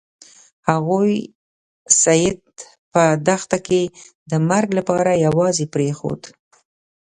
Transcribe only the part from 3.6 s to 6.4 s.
کې د مرګ لپاره یوازې پریښود.